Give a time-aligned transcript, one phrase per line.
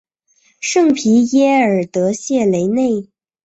[0.59, 3.07] 圣皮耶尔德谢雷内。